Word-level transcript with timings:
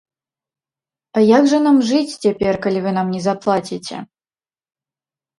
А 1.19 1.21
як 1.37 1.43
жа 1.51 1.59
нам 1.65 1.77
жыць 1.89 2.17
цяпер, 2.27 2.57
калі 2.63 2.79
вы 2.85 2.93
нам 2.95 3.07
не 3.17 3.21
заплаціце? 3.27 3.99